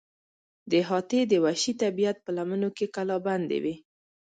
دا 0.69 0.77
احاطې 0.83 1.19
د 1.27 1.33
وحشي 1.43 1.73
طبیعت 1.83 2.17
په 2.25 2.31
لمنو 2.37 2.69
کې 2.77 2.91
کلابندې 2.95 3.57
وې. 3.63 3.75